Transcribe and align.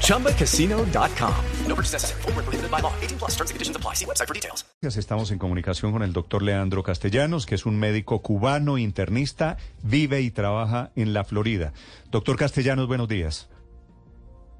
ChumbaCasino.com. 0.00 1.34
No 1.66 1.74
purchase 1.74 1.94
necessary. 1.94 2.22
Full 2.22 2.32
prohibited 2.32 2.70
by 2.70 2.80
law. 2.80 2.92
18 3.00 3.18
plus 3.18 3.32
terms 3.32 3.50
and 3.50 3.56
conditions 3.56 3.76
apply. 3.76 3.94
See 3.94 4.06
website 4.06 4.28
for 4.28 4.34
details. 4.34 4.64
Estamos 4.82 5.30
en 5.30 5.38
comunicación 5.38 5.92
con 5.92 6.02
el 6.02 6.12
doctor 6.12 6.42
Leandro 6.42 6.82
Castellanos, 6.82 7.46
que 7.46 7.54
es 7.54 7.64
un 7.64 7.78
médico 7.78 8.20
cubano 8.20 8.76
internista, 8.76 9.56
vive 9.82 10.20
y 10.20 10.30
trabaja 10.30 10.90
en 10.94 11.14
la 11.14 11.24
Florida. 11.24 11.72
Doctor 12.10 12.36
Castellanos, 12.36 12.86
buenos 12.86 13.08
días. 13.08 13.48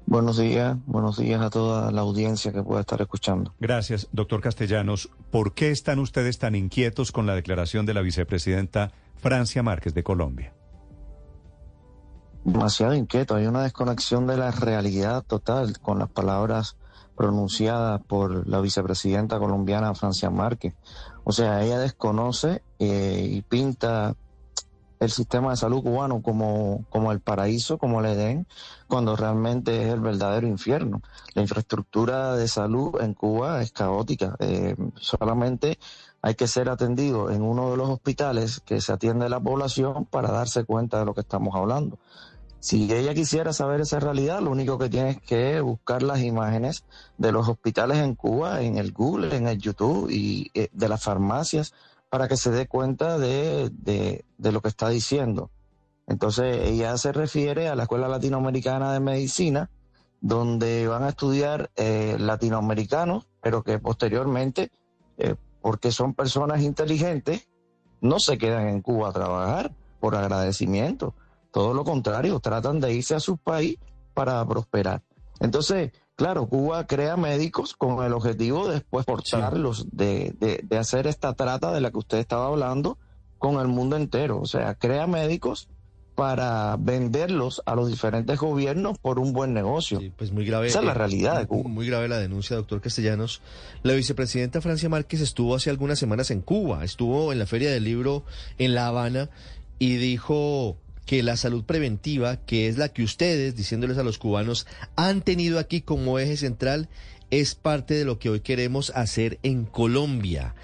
Buenos 0.07 0.37
días, 0.37 0.77
buenos 0.85 1.17
días 1.17 1.41
a 1.41 1.49
toda 1.49 1.91
la 1.91 2.01
audiencia 2.01 2.51
que 2.51 2.61
pueda 2.61 2.81
estar 2.81 3.01
escuchando. 3.01 3.53
Gracias, 3.59 4.07
doctor 4.11 4.41
Castellanos. 4.41 5.09
¿Por 5.31 5.53
qué 5.53 5.71
están 5.71 5.99
ustedes 5.99 6.37
tan 6.37 6.55
inquietos 6.55 7.11
con 7.11 7.25
la 7.25 7.35
declaración 7.35 7.85
de 7.85 7.93
la 7.93 8.01
vicepresidenta 8.01 8.91
Francia 9.15 9.63
Márquez 9.63 9.93
de 9.93 10.03
Colombia? 10.03 10.53
Demasiado 12.45 12.93
inquieto, 12.93 13.33
hay 13.33 13.47
una 13.47 13.63
desconexión 13.63 14.27
de 14.27 14.37
la 14.37 14.51
realidad 14.51 15.23
total 15.23 15.79
con 15.79 15.97
las 15.97 16.09
palabras 16.09 16.77
pronunciadas 17.17 17.99
por 18.03 18.47
la 18.47 18.61
vicepresidenta 18.61 19.39
colombiana 19.39 19.95
Francia 19.95 20.29
Márquez. 20.29 20.75
O 21.23 21.31
sea, 21.31 21.63
ella 21.63 21.79
desconoce 21.79 22.61
eh, 22.77 23.27
y 23.31 23.41
pinta 23.41 24.15
el 24.99 25.09
sistema 25.09 25.49
de 25.49 25.57
salud 25.57 25.81
cubano 25.81 26.21
como, 26.21 26.85
como 26.91 27.11
el 27.11 27.19
paraíso, 27.19 27.79
como 27.79 27.99
el 27.99 28.05
Edén, 28.05 28.45
cuando 28.87 29.15
realmente 29.15 29.81
es 29.81 29.91
el 29.91 30.01
verdadero 30.01 30.45
infierno. 30.47 31.01
La 31.33 31.41
infraestructura 31.41 32.35
de 32.35 32.47
salud 32.47 33.01
en 33.01 33.15
Cuba 33.15 33.63
es 33.63 33.71
caótica. 33.71 34.35
Eh, 34.37 34.75
solamente 34.99 35.79
hay 36.21 36.35
que 36.35 36.47
ser 36.47 36.69
atendido 36.69 37.31
en 37.31 37.41
uno 37.41 37.71
de 37.71 37.77
los 37.77 37.89
hospitales 37.89 38.59
que 38.59 38.81
se 38.81 38.93
atiende 38.93 39.29
la 39.29 39.39
población 39.39 40.05
para 40.05 40.31
darse 40.31 40.63
cuenta 40.63 40.99
de 40.99 41.05
lo 41.05 41.15
que 41.15 41.21
estamos 41.21 41.55
hablando. 41.55 41.97
Si 42.65 42.91
ella 42.91 43.13
quisiera 43.13 43.53
saber 43.53 43.81
esa 43.81 43.99
realidad, 43.99 44.41
lo 44.41 44.49
único 44.49 44.79
que 44.79 44.89
tiene 44.89 45.11
es 45.11 45.21
que 45.21 45.61
buscar 45.61 46.01
las 46.01 46.21
imágenes 46.21 46.83
de 47.15 47.31
los 47.31 47.47
hospitales 47.47 47.99
en 47.99 48.15
Cuba, 48.15 48.63
en 48.63 48.79
el 48.79 48.91
Google, 48.91 49.37
en 49.37 49.47
el 49.47 49.59
YouTube 49.59 50.09
y 50.09 50.49
eh, 50.55 50.69
de 50.71 50.89
las 50.89 51.03
farmacias 51.03 51.75
para 52.09 52.27
que 52.27 52.37
se 52.37 52.49
dé 52.49 52.65
cuenta 52.65 53.19
de, 53.19 53.69
de, 53.69 54.51
lo 54.51 54.61
que 54.61 54.69
está 54.69 54.89
diciendo. 54.89 55.51
Entonces, 56.07 56.57
ella 56.67 56.97
se 56.97 57.11
refiere 57.11 57.69
a 57.69 57.75
la 57.75 57.83
Escuela 57.83 58.07
Latinoamericana 58.07 58.93
de 58.93 58.99
Medicina, 58.99 59.69
donde 60.19 60.87
van 60.87 61.03
a 61.03 61.09
estudiar 61.09 61.69
eh, 61.75 62.17
latinoamericanos, 62.17 63.27
pero 63.41 63.61
que 63.61 63.77
posteriormente, 63.77 64.71
eh, 65.19 65.35
porque 65.61 65.91
son 65.91 66.15
personas 66.15 66.63
inteligentes, 66.63 67.47
no 68.01 68.17
se 68.17 68.39
quedan 68.39 68.69
en 68.69 68.81
Cuba 68.81 69.09
a 69.09 69.13
trabajar 69.13 69.71
por 69.99 70.15
agradecimiento. 70.15 71.13
Todo 71.55 71.73
lo 71.73 71.85
contrario, 71.85 72.41
tratan 72.41 72.81
de 72.81 72.93
irse 72.93 73.15
a 73.15 73.21
su 73.21 73.37
país 73.37 73.77
para 74.13 74.45
prosperar. 74.45 75.01
Entonces, 75.39 75.93
Claro, 76.17 76.47
Cuba 76.47 76.85
crea 76.87 77.17
médicos 77.17 77.75
con 77.75 78.03
el 78.05 78.13
objetivo 78.13 78.67
de 78.67 78.75
después 78.75 79.05
portarlos, 79.05 79.87
de, 79.91 80.33
de, 80.39 80.77
hacer 80.77 81.07
esta 81.07 81.33
trata 81.33 81.73
de 81.73 81.81
la 81.81 81.91
que 81.91 81.97
usted 81.97 82.19
estaba 82.19 82.47
hablando 82.47 82.97
con 83.37 83.59
el 83.59 83.67
mundo 83.67 83.97
entero. 83.97 84.39
O 84.39 84.45
sea, 84.45 84.75
crea 84.75 85.07
médicos 85.07 85.67
para 86.15 86.77
venderlos 86.79 87.61
a 87.65 87.75
los 87.75 87.89
diferentes 87.89 88.39
gobiernos 88.39 88.97
por 88.97 89.19
un 89.19 89.33
buen 89.33 89.53
negocio. 89.53 89.99
pues 90.17 90.31
muy 90.31 90.45
grave. 90.45 90.67
Esa 90.67 90.79
es 90.79 90.85
la 90.85 90.91
eh, 90.91 90.95
realidad 90.95 91.39
de 91.39 91.47
Cuba. 91.47 91.69
Muy 91.69 91.87
grave 91.87 92.07
la 92.07 92.17
denuncia, 92.17 92.55
doctor 92.55 92.79
Castellanos. 92.79 93.41
La 93.83 93.93
vicepresidenta 93.93 94.61
Francia 94.61 94.87
Márquez 94.87 95.19
estuvo 95.19 95.55
hace 95.55 95.69
algunas 95.69 95.99
semanas 95.99 96.31
en 96.31 96.41
Cuba, 96.41 96.83
estuvo 96.83 97.33
en 97.33 97.39
la 97.39 97.45
Feria 97.45 97.71
del 97.71 97.83
Libro 97.83 98.23
en 98.57 98.73
La 98.73 98.87
Habana 98.87 99.29
y 99.79 99.95
dijo 99.97 100.77
que 101.05 101.23
la 101.23 101.37
salud 101.37 101.63
preventiva, 101.63 102.37
que 102.37 102.67
es 102.67 102.77
la 102.77 102.89
que 102.89 103.03
ustedes, 103.03 103.55
diciéndoles 103.55 103.97
a 103.97 104.03
los 104.03 104.17
cubanos, 104.17 104.67
han 104.95 105.21
tenido 105.21 105.59
aquí 105.59 105.81
como 105.81 106.19
eje 106.19 106.37
central, 106.37 106.89
es 107.31 107.55
parte 107.55 107.93
de 107.93 108.05
lo 108.05 108.19
que 108.19 108.29
hoy 108.29 108.41
queremos 108.41 108.91
hacer 108.95 109.39
en 109.43 109.65
Colombia. 109.65 110.55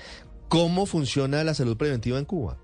¿Cómo 0.48 0.86
funciona 0.86 1.44
la 1.44 1.54
salud 1.54 1.78
preventiva 1.78 2.20
en 2.20 2.26
Cuba? 2.26 2.58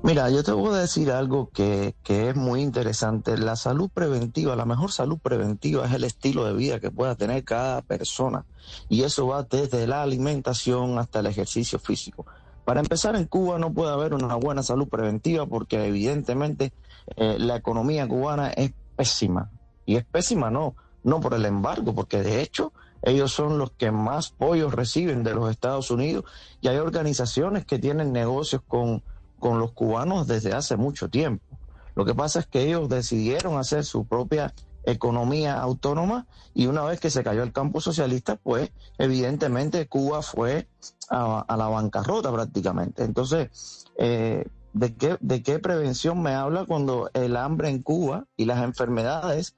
Mira, 0.00 0.30
yo 0.30 0.44
te 0.44 0.52
voy 0.52 0.74
a 0.74 0.78
decir 0.78 1.10
algo 1.10 1.50
que, 1.50 1.96
que, 2.04 2.30
es 2.30 2.36
muy 2.36 2.62
interesante. 2.62 3.36
La 3.36 3.56
salud 3.56 3.90
preventiva, 3.92 4.54
la 4.54 4.64
mejor 4.64 4.92
salud 4.92 5.18
preventiva 5.18 5.86
es 5.86 5.92
el 5.92 6.04
estilo 6.04 6.44
de 6.44 6.54
vida 6.54 6.78
que 6.78 6.92
pueda 6.92 7.16
tener 7.16 7.42
cada 7.42 7.82
persona. 7.82 8.46
Y 8.88 9.02
eso 9.02 9.26
va 9.26 9.42
desde 9.42 9.88
la 9.88 10.02
alimentación 10.02 10.98
hasta 10.98 11.18
el 11.18 11.26
ejercicio 11.26 11.80
físico. 11.80 12.26
Para 12.68 12.80
empezar, 12.80 13.16
en 13.16 13.24
Cuba 13.24 13.58
no 13.58 13.72
puede 13.72 13.94
haber 13.94 14.12
una 14.12 14.34
buena 14.34 14.62
salud 14.62 14.88
preventiva 14.88 15.46
porque 15.46 15.86
evidentemente 15.86 16.74
eh, 17.16 17.36
la 17.38 17.56
economía 17.56 18.06
cubana 18.06 18.50
es 18.50 18.74
pésima. 18.94 19.50
Y 19.86 19.96
es 19.96 20.04
pésima 20.04 20.50
no, 20.50 20.74
no 21.02 21.18
por 21.18 21.32
el 21.32 21.46
embargo, 21.46 21.94
porque 21.94 22.22
de 22.22 22.42
hecho 22.42 22.74
ellos 23.00 23.32
son 23.32 23.56
los 23.56 23.70
que 23.70 23.90
más 23.90 24.28
pollos 24.32 24.74
reciben 24.74 25.24
de 25.24 25.32
los 25.32 25.50
Estados 25.50 25.90
Unidos 25.90 26.26
y 26.60 26.68
hay 26.68 26.76
organizaciones 26.76 27.64
que 27.64 27.78
tienen 27.78 28.12
negocios 28.12 28.60
con, 28.68 29.02
con 29.38 29.60
los 29.60 29.72
cubanos 29.72 30.26
desde 30.26 30.52
hace 30.52 30.76
mucho 30.76 31.08
tiempo. 31.08 31.46
Lo 31.94 32.04
que 32.04 32.14
pasa 32.14 32.40
es 32.40 32.46
que 32.48 32.64
ellos 32.64 32.90
decidieron 32.90 33.56
hacer 33.56 33.86
su 33.86 34.04
propia 34.04 34.52
economía 34.90 35.60
autónoma 35.60 36.26
y 36.54 36.66
una 36.66 36.82
vez 36.82 36.98
que 36.98 37.10
se 37.10 37.22
cayó 37.22 37.42
el 37.42 37.52
campo 37.52 37.80
socialista, 37.80 38.36
pues 38.36 38.70
evidentemente 38.96 39.86
Cuba 39.86 40.22
fue 40.22 40.68
a, 41.10 41.44
la 41.56 41.68
bancarrota 41.68 42.32
prácticamente. 42.32 43.04
Entonces, 43.04 43.86
eh, 43.98 44.46
¿de, 44.72 44.94
qué, 44.94 45.16
¿de 45.20 45.42
qué 45.42 45.58
prevención 45.58 46.22
me 46.22 46.34
habla 46.34 46.64
cuando 46.64 47.10
el 47.14 47.36
hambre 47.36 47.68
en 47.68 47.82
Cuba 47.82 48.24
y 48.36 48.46
las 48.46 48.62
enfermedades 48.62 49.54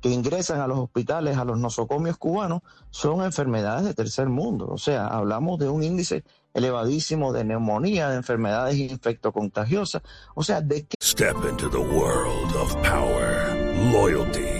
que 0.00 0.10
ingresan 0.10 0.60
a 0.60 0.66
los 0.66 0.78
hospitales, 0.78 1.38
a 1.38 1.44
los 1.44 1.58
nosocomios 1.58 2.16
cubanos, 2.16 2.60
son 2.90 3.24
enfermedades 3.24 3.84
de 3.84 3.94
tercer 3.94 4.28
mundo? 4.28 4.68
O 4.70 4.78
sea, 4.78 5.06
hablamos 5.08 5.58
de 5.58 5.68
un 5.68 5.82
índice 5.82 6.24
elevadísimo 6.54 7.32
de 7.32 7.44
neumonía, 7.44 8.08
de 8.08 8.16
enfermedades 8.16 8.76
infectocontagiosas. 8.76 10.02
O 10.34 10.42
sea, 10.42 10.60
¿de 10.60 10.86
qué? 10.86 10.94
Step 11.02 11.36
into 11.48 11.68
the 11.68 11.78
world 11.78 12.54
of 12.56 12.74
power, 12.82 13.56
loyalty. 13.92 14.59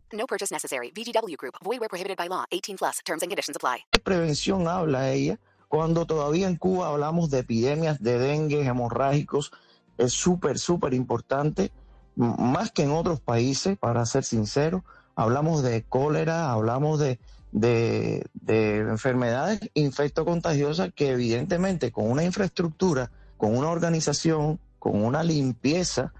No 0.21 0.27
purchase 0.27 0.53
necessary. 0.53 0.91
VGW 0.93 1.35
Group. 1.35 1.55
Void 1.63 1.79
where 1.79 1.89
prohibited 1.89 2.15
by 2.15 2.27
law. 2.29 2.45
18 2.51 2.77
plus. 2.77 3.01
Terms 3.03 3.23
and 3.23 3.31
conditions 3.31 3.55
apply. 3.55 3.85
¿Qué 3.91 3.99
prevención 3.99 4.67
habla 4.67 5.09
ella 5.09 5.39
cuando 5.67 6.05
todavía 6.05 6.47
en 6.47 6.57
Cuba 6.57 6.89
hablamos 6.89 7.31
de 7.31 7.39
epidemias 7.39 7.99
de 8.03 8.19
dengue, 8.19 8.63
hemorrágicos? 8.63 9.51
Es 9.97 10.13
súper, 10.13 10.59
súper 10.59 10.93
importante. 10.93 11.71
Más 12.15 12.71
que 12.71 12.83
en 12.83 12.91
otros 12.91 13.19
países, 13.19 13.79
para 13.79 14.05
ser 14.05 14.23
sincero. 14.23 14.83
Hablamos 15.15 15.63
de 15.63 15.81
cólera, 15.83 16.51
hablamos 16.51 16.99
de, 16.99 17.19
de, 17.51 18.23
de 18.33 18.77
enfermedades 18.77 19.59
infectocontagiosas 19.73 20.93
que 20.93 21.09
evidentemente 21.09 21.91
con 21.91 22.11
una 22.11 22.23
infraestructura, 22.23 23.09
con 23.37 23.57
una 23.57 23.69
organización, 23.69 24.59
con 24.77 25.03
una 25.03 25.23
limpieza, 25.23 26.13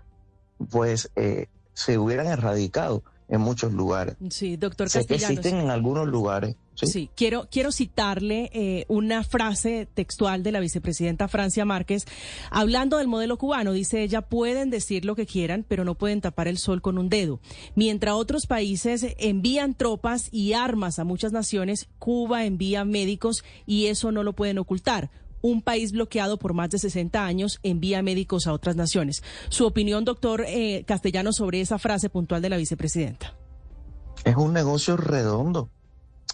pues 0.71 1.11
eh, 1.15 1.49
se 1.73 1.99
hubieran 1.99 2.27
erradicado 2.27 3.03
en 3.31 3.39
muchos 3.39 3.71
lugares. 3.71 4.17
Sí, 4.29 4.57
doctor 4.57 4.89
sé 4.89 5.05
que 5.05 5.15
existen 5.15 5.55
en 5.55 5.69
algunos 5.69 6.07
lugares. 6.07 6.55
Sí, 6.75 7.09
quiero, 7.15 7.47
quiero 7.49 7.71
citarle 7.71 8.49
eh, 8.53 8.85
una 8.89 9.23
frase 9.23 9.87
textual 9.93 10.43
de 10.43 10.51
la 10.51 10.59
vicepresidenta 10.59 11.27
Francia 11.27 11.63
Márquez. 11.63 12.05
Hablando 12.49 12.97
del 12.97 13.07
modelo 13.07 13.37
cubano, 13.37 13.71
dice 13.71 14.03
ella, 14.03 14.21
pueden 14.21 14.69
decir 14.69 15.05
lo 15.05 15.15
que 15.15 15.25
quieran, 15.25 15.63
pero 15.65 15.85
no 15.85 15.95
pueden 15.95 16.19
tapar 16.19 16.47
el 16.49 16.57
sol 16.57 16.81
con 16.81 16.97
un 16.97 17.07
dedo. 17.07 17.39
Mientras 17.75 18.15
otros 18.15 18.47
países 18.47 19.05
envían 19.17 19.75
tropas 19.75 20.27
y 20.31 20.53
armas 20.53 20.99
a 20.99 21.05
muchas 21.05 21.31
naciones, 21.31 21.87
Cuba 21.99 22.45
envía 22.45 22.83
médicos 22.83 23.45
y 23.65 23.85
eso 23.85 24.11
no 24.11 24.23
lo 24.23 24.33
pueden 24.33 24.57
ocultar. 24.57 25.09
Un 25.41 25.61
país 25.61 25.91
bloqueado 25.91 26.37
por 26.37 26.53
más 26.53 26.69
de 26.69 26.79
60 26.79 27.25
años 27.25 27.59
envía 27.63 28.01
médicos 28.01 28.47
a 28.47 28.53
otras 28.53 28.75
naciones. 28.75 29.23
Su 29.49 29.65
opinión, 29.65 30.05
doctor 30.05 30.43
eh, 30.47 30.83
Castellano, 30.87 31.33
sobre 31.33 31.61
esa 31.61 31.79
frase 31.79 32.09
puntual 32.09 32.41
de 32.41 32.49
la 32.49 32.57
vicepresidenta. 32.57 33.35
Es 34.23 34.35
un 34.35 34.53
negocio 34.53 34.97
redondo, 34.97 35.69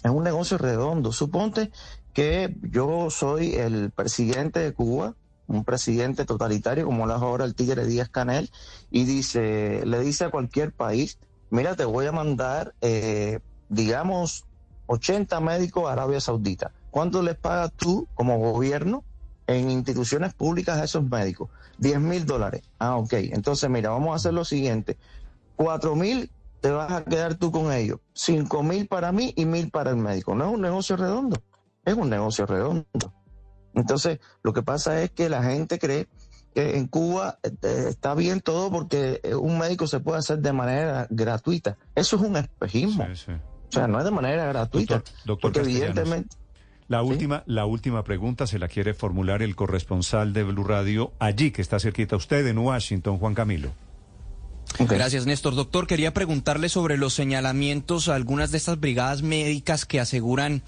es 0.02 0.10
un 0.10 0.24
negocio 0.24 0.58
redondo. 0.58 1.12
Suponte 1.12 1.70
que 2.12 2.54
yo 2.62 3.10
soy 3.10 3.54
el 3.54 3.90
presidente 3.90 4.60
de 4.60 4.72
Cuba, 4.72 5.14
un 5.46 5.64
presidente 5.64 6.24
totalitario 6.24 6.84
como 6.84 7.06
lo 7.06 7.16
es 7.16 7.22
ahora 7.22 7.44
el 7.44 7.54
Tigre 7.54 7.86
Díaz 7.86 8.08
Canel, 8.10 8.50
y 8.90 9.04
dice, 9.04 9.82
le 9.86 10.00
dice 10.00 10.24
a 10.24 10.30
cualquier 10.30 10.72
país, 10.72 11.18
mira, 11.50 11.74
te 11.74 11.84
voy 11.84 12.06
a 12.06 12.12
mandar, 12.12 12.74
eh, 12.82 13.40
digamos, 13.68 14.44
80 14.86 15.40
médicos 15.40 15.88
a 15.88 15.92
Arabia 15.92 16.20
Saudita. 16.20 16.72
¿Cuánto 16.90 17.22
les 17.22 17.36
pagas 17.36 17.72
tú 17.72 18.08
como 18.14 18.38
gobierno 18.38 19.04
en 19.46 19.70
instituciones 19.70 20.34
públicas 20.34 20.78
a 20.78 20.84
esos 20.84 21.04
médicos? 21.04 21.50
10 21.78 22.00
mil 22.00 22.26
dólares. 22.26 22.62
Ah, 22.78 22.96
ok. 22.96 23.12
Entonces, 23.14 23.68
mira, 23.70 23.90
vamos 23.90 24.12
a 24.12 24.16
hacer 24.16 24.34
lo 24.34 24.44
siguiente. 24.44 24.98
4 25.56 25.94
mil 25.96 26.30
te 26.60 26.70
vas 26.70 26.90
a 26.90 27.04
quedar 27.04 27.36
tú 27.36 27.52
con 27.52 27.72
ellos. 27.72 28.00
5 28.14 28.62
mil 28.62 28.88
para 28.88 29.12
mí 29.12 29.32
y 29.36 29.44
mil 29.44 29.70
para 29.70 29.90
el 29.90 29.96
médico. 29.96 30.34
No 30.34 30.48
es 30.48 30.54
un 30.54 30.60
negocio 30.60 30.96
redondo. 30.96 31.36
Es 31.84 31.94
un 31.94 32.10
negocio 32.10 32.46
redondo. 32.46 33.14
Entonces, 33.74 34.18
lo 34.42 34.52
que 34.52 34.62
pasa 34.62 35.02
es 35.02 35.10
que 35.10 35.28
la 35.28 35.42
gente 35.42 35.78
cree 35.78 36.08
que 36.54 36.76
en 36.76 36.88
Cuba 36.88 37.38
este, 37.42 37.88
está 37.88 38.14
bien 38.14 38.40
todo 38.40 38.70
porque 38.70 39.20
un 39.40 39.58
médico 39.58 39.86
se 39.86 40.00
puede 40.00 40.18
hacer 40.18 40.40
de 40.40 40.52
manera 40.52 41.06
gratuita. 41.10 41.78
Eso 41.94 42.16
es 42.16 42.22
un 42.22 42.36
espejismo. 42.36 43.04
O 43.04 43.72
sea, 43.72 43.86
no 43.86 43.98
es 43.98 44.04
de 44.04 44.10
manera 44.10 44.46
gratuita. 44.46 45.02
Doctor, 45.24 45.38
porque 45.40 45.60
evidentemente... 45.60 46.36
La 46.88 47.02
última, 47.02 47.42
la 47.46 47.66
última 47.66 48.02
pregunta 48.02 48.46
se 48.46 48.58
la 48.58 48.66
quiere 48.66 48.94
formular 48.94 49.42
el 49.42 49.54
corresponsal 49.54 50.32
de 50.32 50.42
Blue 50.42 50.64
Radio 50.64 51.12
allí, 51.18 51.50
que 51.50 51.60
está 51.60 51.78
cerquita 51.78 52.16
a 52.16 52.18
usted, 52.18 52.46
en 52.46 52.56
Washington, 52.58 53.18
Juan 53.18 53.34
Camilo. 53.34 53.70
Gracias, 54.78 55.26
Néstor. 55.26 55.54
Doctor, 55.54 55.86
quería 55.86 56.14
preguntarle 56.14 56.68
sobre 56.68 56.96
los 56.96 57.12
señalamientos 57.12 58.08
a 58.08 58.14
algunas 58.14 58.50
de 58.50 58.58
estas 58.58 58.78
brigadas 58.78 59.22
médicas 59.22 59.84
que 59.84 59.98
aseguran 59.98 60.62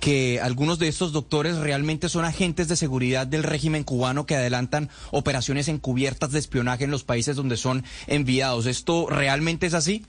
que 0.00 0.40
algunos 0.40 0.78
de 0.78 0.88
estos 0.88 1.12
doctores 1.12 1.56
realmente 1.58 2.08
son 2.08 2.24
agentes 2.24 2.68
de 2.68 2.76
seguridad 2.76 3.26
del 3.26 3.42
régimen 3.42 3.84
cubano 3.84 4.26
que 4.26 4.36
adelantan 4.36 4.90
operaciones 5.10 5.68
encubiertas 5.68 6.32
de 6.32 6.38
espionaje 6.38 6.84
en 6.84 6.90
los 6.90 7.04
países 7.04 7.36
donde 7.36 7.56
son 7.56 7.84
enviados. 8.08 8.66
¿Esto 8.66 9.06
realmente 9.08 9.66
es 9.66 9.74
así? 9.74 10.04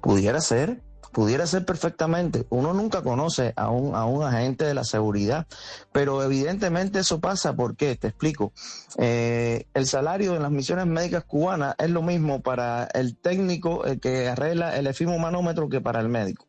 Pudiera 0.00 0.40
ser, 0.40 0.80
Pudiera 1.16 1.46
ser 1.46 1.64
perfectamente. 1.64 2.44
Uno 2.50 2.74
nunca 2.74 3.00
conoce 3.00 3.54
a 3.56 3.70
un, 3.70 3.94
a 3.94 4.04
un 4.04 4.22
agente 4.22 4.66
de 4.66 4.74
la 4.74 4.84
seguridad, 4.84 5.46
pero 5.90 6.22
evidentemente 6.22 6.98
eso 6.98 7.20
pasa 7.20 7.56
porque, 7.56 7.96
te 7.96 8.08
explico, 8.08 8.52
eh, 8.98 9.64
el 9.72 9.86
salario 9.86 10.36
en 10.36 10.42
las 10.42 10.50
misiones 10.50 10.84
médicas 10.84 11.24
cubanas 11.24 11.74
es 11.78 11.88
lo 11.88 12.02
mismo 12.02 12.42
para 12.42 12.84
el 12.92 13.16
técnico 13.16 13.86
el 13.86 13.98
que 13.98 14.28
arregla 14.28 14.76
el 14.76 14.88
efimomanómetro 14.88 15.70
que 15.70 15.80
para 15.80 16.00
el 16.00 16.10
médico. 16.10 16.44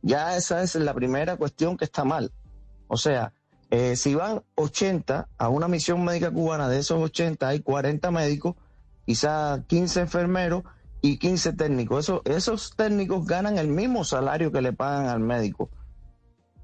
Ya 0.00 0.38
esa 0.38 0.62
es 0.62 0.74
la 0.76 0.94
primera 0.94 1.36
cuestión 1.36 1.76
que 1.76 1.84
está 1.84 2.04
mal. 2.04 2.32
O 2.86 2.96
sea, 2.96 3.34
eh, 3.70 3.94
si 3.94 4.14
van 4.14 4.42
80 4.54 5.28
a 5.36 5.48
una 5.50 5.68
misión 5.68 6.02
médica 6.02 6.30
cubana, 6.30 6.70
de 6.70 6.78
esos 6.78 6.98
80 6.98 7.46
hay 7.46 7.60
40 7.60 8.10
médicos, 8.10 8.56
quizá 9.04 9.62
15 9.66 10.00
enfermeros, 10.00 10.62
y 11.00 11.18
15 11.18 11.52
técnicos. 11.54 12.04
Eso, 12.04 12.22
esos 12.24 12.74
técnicos 12.76 13.26
ganan 13.26 13.58
el 13.58 13.68
mismo 13.68 14.04
salario 14.04 14.52
que 14.52 14.62
le 14.62 14.72
pagan 14.72 15.06
al 15.06 15.20
médico. 15.20 15.70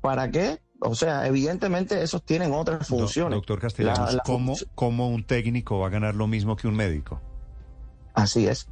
¿Para 0.01 0.31
qué? 0.31 0.61
O 0.81 0.95
sea, 0.95 1.27
evidentemente 1.27 2.03
esos 2.03 2.23
tienen 2.25 2.53
otras 2.53 2.87
funciones. 2.87 3.37
doctor 3.37 3.61
Castellanos, 3.61 4.19
¿cómo, 4.75 5.09
un 5.09 5.25
técnico 5.25 5.79
va 5.79 5.87
a 5.87 5.91
ganar 5.91 6.15
lo 6.15 6.27
mismo 6.27 6.57
que 6.57 6.69
un 6.69 6.77
médico? 6.77 7.21
Así 8.13 8.47
es. 8.47 8.69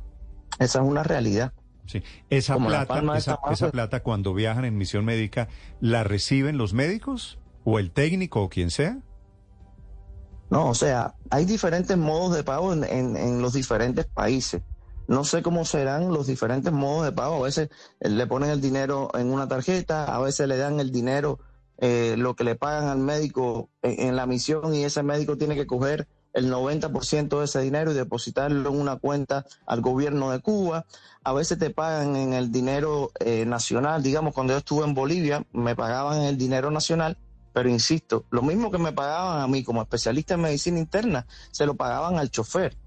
Esa 0.59 0.81
es 0.81 0.85
una 0.85 1.03
realidad. 1.03 1.53
Sí. 1.87 2.03
Esa 2.29 2.57
plata, 2.57 3.03
esa, 3.17 3.39
esa 3.51 3.71
plata 3.71 4.03
cuando 4.03 4.35
viajan 4.35 4.65
en 4.65 4.77
misión 4.77 5.05
médica, 5.05 5.49
¿la 5.81 6.05
reciben 6.05 6.59
los 6.59 6.75
médicos 6.75 7.39
o 7.65 7.79
el 7.79 7.91
técnico 7.91 8.43
o 8.43 8.49
quien 8.49 8.71
sea? 8.71 8.99
No, 10.51 10.69
o 10.69 10.75
sea, 10.75 11.15
hay 11.31 11.47
diferentes 11.47 11.97
modos 11.97 12.37
de 12.37 12.45
pago 12.45 12.75
en, 12.75 13.17
en 13.17 13.41
los 13.41 13.55
diferentes 13.55 14.05
países. 14.05 14.63
No 15.13 15.25
sé 15.25 15.43
cómo 15.43 15.67
serán 15.67 16.11
los 16.11 16.27
diferentes 16.27 16.73
modos 16.73 17.05
de 17.05 17.13
pago. 17.13 17.35
A 17.35 17.43
veces 17.43 17.69
eh, 18.01 18.09
le 18.09 18.27
ponen 18.27 18.49
el 18.49 18.63
dinero 18.63 19.11
en 19.13 19.31
una 19.31 19.47
tarjeta, 19.47 20.07
a 20.07 20.19
veces 20.21 20.49
le 20.49 20.57
dan 20.57 20.81
el 20.81 20.91
dinero, 20.91 21.39
eh, 21.77 22.15
lo 22.17 22.35
que 22.35 22.45
le 22.45 22.55
pagan 22.55 22.89
al 22.89 22.97
médico 22.97 23.69
en, 23.83 24.17
la 24.17 24.25
misión 24.25 24.75
y 24.75 24.85
ese 24.85 25.03
médico 25.03 25.37
tiene 25.37 25.55
que 25.55 25.67
coger 25.67 26.09
el 26.33 26.51
90% 26.51 27.39
de 27.41 27.45
ese 27.45 27.61
dinero 27.61 27.91
y 27.91 27.95
depositarlo 27.95 28.71
en 28.71 28.81
una 28.81 28.97
cuenta 28.97 29.45
al 29.67 29.83
gobierno 29.83 30.31
de 30.31 30.41
Cuba. 30.41 30.87
A 31.25 31.35
veces 31.35 31.59
te 31.59 31.69
pagan 31.69 32.17
en 32.17 32.33
el 32.33 32.51
dinero 32.51 33.11
eh, 33.21 33.45
nacional. 33.45 34.03
Digamos, 34.03 34.33
cuando 34.33 34.55
yo 34.55 34.61
estuve 34.61 34.87
en 34.87 34.95
Bolivia, 34.95 35.45
me 35.53 35.77
pagaban 35.77 36.23
el 36.23 36.39
dinero 36.39 36.71
nacional, 36.71 37.19
pero 37.53 37.69
insisto, 37.69 38.25
lo 38.31 38.41
mismo 38.41 38.71
que 38.71 38.79
me 38.79 38.93
pagaban 38.93 39.43
a 39.43 39.47
mí 39.47 39.63
como 39.63 39.83
especialista 39.83 40.33
en 40.33 40.41
medicina 40.41 40.79
interna, 40.79 41.27
se 41.51 41.67
lo 41.67 41.75
pagaban 41.75 42.17
al 42.17 42.31
chofer 42.31 42.79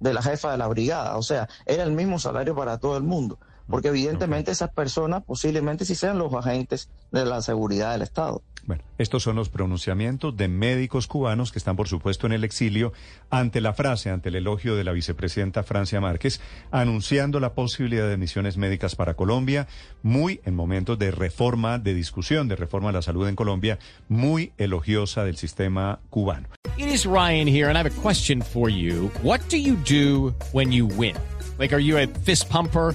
de 0.00 0.14
la 0.14 0.22
jefa 0.22 0.52
de 0.52 0.58
la 0.58 0.66
brigada. 0.66 1.16
O 1.16 1.22
sea, 1.22 1.48
era 1.64 1.82
el 1.82 1.92
mismo 1.92 2.18
salario 2.18 2.54
para 2.54 2.78
todo 2.78 2.96
el 2.96 3.02
mundo. 3.02 3.38
Porque 3.68 3.88
evidentemente 3.88 4.52
esas 4.52 4.70
personas 4.70 5.24
posiblemente 5.24 5.84
sí 5.84 5.94
sean 5.94 6.18
los 6.18 6.32
agentes 6.34 6.88
de 7.10 7.24
la 7.24 7.42
seguridad 7.42 7.92
del 7.92 8.02
Estado. 8.02 8.42
Bueno, 8.66 8.82
estos 8.98 9.22
son 9.22 9.36
los 9.36 9.48
pronunciamientos 9.48 10.36
de 10.36 10.48
médicos 10.48 11.06
cubanos 11.06 11.52
que 11.52 11.58
están, 11.58 11.76
por 11.76 11.86
supuesto, 11.86 12.26
en 12.26 12.32
el 12.32 12.42
exilio 12.42 12.92
ante 13.30 13.60
la 13.60 13.72
frase, 13.72 14.10
ante 14.10 14.30
el 14.30 14.34
elogio 14.34 14.74
de 14.74 14.82
la 14.82 14.90
vicepresidenta 14.90 15.62
Francia 15.62 16.00
Márquez, 16.00 16.40
anunciando 16.72 17.38
la 17.38 17.54
posibilidad 17.54 18.08
de 18.08 18.16
misiones 18.16 18.56
médicas 18.56 18.96
para 18.96 19.14
Colombia, 19.14 19.68
muy 20.02 20.40
en 20.44 20.56
momentos 20.56 20.98
de 20.98 21.12
reforma, 21.12 21.78
de 21.78 21.94
discusión 21.94 22.48
de 22.48 22.56
reforma 22.56 22.88
a 22.88 22.92
la 22.92 23.02
salud 23.02 23.28
en 23.28 23.36
Colombia, 23.36 23.78
muy 24.08 24.52
elogiosa 24.58 25.22
del 25.24 25.36
sistema 25.36 26.00
cubano. 26.10 26.48
It 26.76 26.88
is 26.88 27.06
Ryan 27.06 27.46
here, 27.46 27.68
and 27.68 27.76
I 27.76 27.78
have 27.78 27.86
a 27.86 28.02
question 28.02 28.42
for 28.42 28.68
you. 28.68 29.10
What 29.22 29.40
do 29.48 29.56
you 29.56 29.76
do 29.76 30.34
when 30.52 30.72
you 30.72 30.86
win? 30.86 31.14
Like, 31.58 31.72
are 31.72 31.82
you 31.82 31.98
a 31.98 32.06
fist 32.24 32.50
pumper? 32.50 32.94